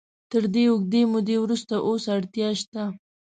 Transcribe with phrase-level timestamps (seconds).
[0.31, 2.83] تر دې اوږدې مودې وروسته اوس اړتیا شته.